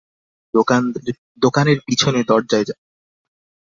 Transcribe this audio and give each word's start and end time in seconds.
দোকানের 1.41 1.77
পিছনে 1.87 2.19
দরজায় 2.23 2.65
যাও। 2.65 2.79